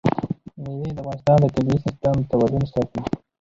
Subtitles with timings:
[0.61, 2.99] مېوې د افغانستان د طبعي سیسټم توازن ساتي.